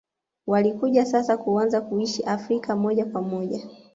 [0.47, 3.67] Walikuja sasa kuanza kuishi Afrika moja kwa moja